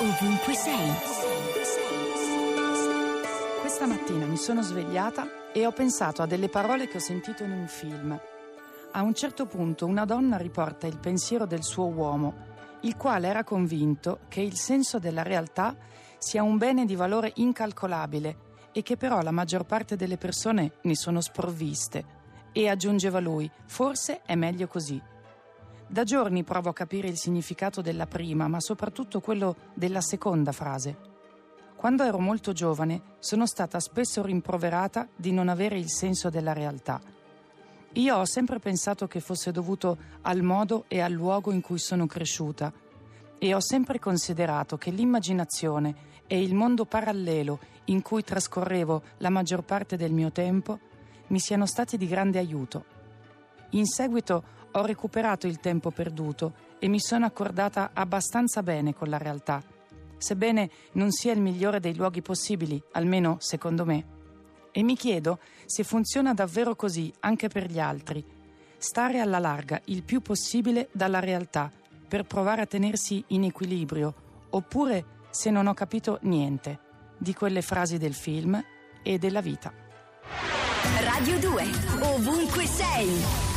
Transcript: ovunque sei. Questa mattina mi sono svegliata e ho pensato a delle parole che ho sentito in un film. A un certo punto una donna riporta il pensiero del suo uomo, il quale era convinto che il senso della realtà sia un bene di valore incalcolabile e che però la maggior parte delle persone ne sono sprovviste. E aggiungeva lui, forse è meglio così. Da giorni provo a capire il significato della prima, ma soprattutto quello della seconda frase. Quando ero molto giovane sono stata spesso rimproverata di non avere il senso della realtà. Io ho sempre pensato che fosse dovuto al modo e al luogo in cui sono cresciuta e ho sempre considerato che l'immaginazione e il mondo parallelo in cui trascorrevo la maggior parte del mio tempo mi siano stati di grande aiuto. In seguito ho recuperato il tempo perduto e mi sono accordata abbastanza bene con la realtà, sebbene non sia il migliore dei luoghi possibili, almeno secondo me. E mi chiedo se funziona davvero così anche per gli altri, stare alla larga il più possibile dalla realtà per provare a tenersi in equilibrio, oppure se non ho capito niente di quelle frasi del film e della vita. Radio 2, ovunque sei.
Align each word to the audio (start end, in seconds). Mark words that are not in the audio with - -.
ovunque 0.00 0.54
sei. 0.54 0.92
Questa 3.60 3.86
mattina 3.86 4.26
mi 4.26 4.36
sono 4.36 4.62
svegliata 4.62 5.52
e 5.52 5.66
ho 5.66 5.72
pensato 5.72 6.22
a 6.22 6.26
delle 6.26 6.48
parole 6.48 6.86
che 6.86 6.98
ho 6.98 7.00
sentito 7.00 7.42
in 7.42 7.50
un 7.50 7.66
film. 7.66 8.18
A 8.92 9.02
un 9.02 9.14
certo 9.14 9.46
punto 9.46 9.86
una 9.86 10.04
donna 10.04 10.36
riporta 10.36 10.86
il 10.86 10.98
pensiero 10.98 11.46
del 11.46 11.64
suo 11.64 11.86
uomo, 11.86 12.46
il 12.82 12.96
quale 12.96 13.26
era 13.26 13.42
convinto 13.42 14.20
che 14.28 14.40
il 14.40 14.56
senso 14.56 15.00
della 15.00 15.22
realtà 15.22 15.74
sia 16.16 16.44
un 16.44 16.58
bene 16.58 16.84
di 16.84 16.94
valore 16.94 17.32
incalcolabile 17.34 18.46
e 18.72 18.82
che 18.82 18.96
però 18.96 19.20
la 19.20 19.32
maggior 19.32 19.64
parte 19.64 19.96
delle 19.96 20.16
persone 20.16 20.74
ne 20.82 20.94
sono 20.94 21.20
sprovviste. 21.20 22.16
E 22.52 22.68
aggiungeva 22.68 23.18
lui, 23.18 23.50
forse 23.66 24.22
è 24.22 24.36
meglio 24.36 24.68
così. 24.68 25.00
Da 25.90 26.04
giorni 26.04 26.44
provo 26.44 26.68
a 26.68 26.74
capire 26.74 27.08
il 27.08 27.16
significato 27.16 27.80
della 27.80 28.06
prima, 28.06 28.46
ma 28.46 28.60
soprattutto 28.60 29.20
quello 29.20 29.56
della 29.72 30.02
seconda 30.02 30.52
frase. 30.52 30.96
Quando 31.76 32.02
ero 32.02 32.18
molto 32.18 32.52
giovane 32.52 33.14
sono 33.20 33.46
stata 33.46 33.80
spesso 33.80 34.22
rimproverata 34.22 35.08
di 35.16 35.32
non 35.32 35.48
avere 35.48 35.78
il 35.78 35.88
senso 35.88 36.28
della 36.28 36.52
realtà. 36.52 37.00
Io 37.92 38.16
ho 38.16 38.26
sempre 38.26 38.58
pensato 38.58 39.06
che 39.06 39.20
fosse 39.20 39.50
dovuto 39.50 39.96
al 40.22 40.42
modo 40.42 40.84
e 40.88 41.00
al 41.00 41.12
luogo 41.12 41.52
in 41.52 41.62
cui 41.62 41.78
sono 41.78 42.06
cresciuta 42.06 42.70
e 43.38 43.54
ho 43.54 43.60
sempre 43.60 43.98
considerato 43.98 44.76
che 44.76 44.90
l'immaginazione 44.90 45.94
e 46.26 46.42
il 46.42 46.54
mondo 46.54 46.84
parallelo 46.84 47.60
in 47.86 48.02
cui 48.02 48.22
trascorrevo 48.22 49.02
la 49.18 49.30
maggior 49.30 49.62
parte 49.62 49.96
del 49.96 50.12
mio 50.12 50.30
tempo 50.32 50.78
mi 51.28 51.38
siano 51.38 51.64
stati 51.64 51.96
di 51.96 52.06
grande 52.06 52.38
aiuto. 52.38 52.84
In 53.70 53.86
seguito 53.86 54.56
ho 54.72 54.84
recuperato 54.84 55.46
il 55.46 55.60
tempo 55.60 55.90
perduto 55.90 56.66
e 56.78 56.88
mi 56.88 57.00
sono 57.00 57.26
accordata 57.26 57.90
abbastanza 57.92 58.62
bene 58.62 58.94
con 58.94 59.08
la 59.08 59.18
realtà, 59.18 59.62
sebbene 60.16 60.70
non 60.92 61.10
sia 61.10 61.32
il 61.32 61.40
migliore 61.40 61.80
dei 61.80 61.94
luoghi 61.94 62.22
possibili, 62.22 62.82
almeno 62.92 63.36
secondo 63.40 63.84
me. 63.84 64.16
E 64.70 64.82
mi 64.82 64.96
chiedo 64.96 65.38
se 65.64 65.82
funziona 65.82 66.34
davvero 66.34 66.76
così 66.76 67.12
anche 67.20 67.48
per 67.48 67.70
gli 67.70 67.80
altri, 67.80 68.24
stare 68.76 69.18
alla 69.18 69.38
larga 69.38 69.80
il 69.86 70.02
più 70.02 70.20
possibile 70.20 70.88
dalla 70.92 71.20
realtà 71.20 71.70
per 72.06 72.24
provare 72.24 72.62
a 72.62 72.66
tenersi 72.66 73.22
in 73.28 73.44
equilibrio, 73.44 74.14
oppure 74.50 75.16
se 75.30 75.50
non 75.50 75.66
ho 75.66 75.74
capito 75.74 76.18
niente 76.22 76.86
di 77.18 77.34
quelle 77.34 77.62
frasi 77.62 77.98
del 77.98 78.14
film 78.14 78.62
e 79.02 79.18
della 79.18 79.40
vita. 79.40 79.72
Radio 81.00 81.38
2, 81.38 81.64
ovunque 82.02 82.64
sei. 82.66 83.47